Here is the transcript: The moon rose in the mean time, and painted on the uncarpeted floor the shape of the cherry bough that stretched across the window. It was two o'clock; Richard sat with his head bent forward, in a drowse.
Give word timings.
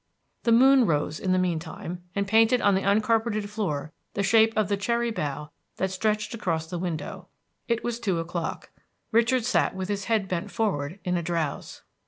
The 0.45 0.51
moon 0.51 0.87
rose 0.87 1.19
in 1.19 1.31
the 1.31 1.37
mean 1.37 1.59
time, 1.59 2.01
and 2.15 2.27
painted 2.27 2.59
on 2.59 2.73
the 2.73 2.81
uncarpeted 2.81 3.51
floor 3.51 3.91
the 4.15 4.23
shape 4.23 4.51
of 4.55 4.67
the 4.67 4.75
cherry 4.75 5.11
bough 5.11 5.51
that 5.77 5.91
stretched 5.91 6.33
across 6.33 6.65
the 6.65 6.79
window. 6.79 7.27
It 7.67 7.83
was 7.83 7.99
two 7.99 8.17
o'clock; 8.17 8.71
Richard 9.11 9.45
sat 9.45 9.75
with 9.75 9.89
his 9.89 10.05
head 10.05 10.27
bent 10.27 10.49
forward, 10.49 10.97
in 11.03 11.17
a 11.17 11.21
drowse. 11.21 11.83